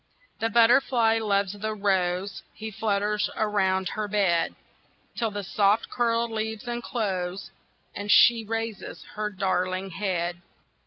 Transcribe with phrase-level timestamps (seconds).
[0.39, 4.55] THE butterfly loves the rose, He flutters around her bed,
[5.15, 7.51] Till the soft curled leaves unclose,
[7.93, 10.41] And she raises her darling head.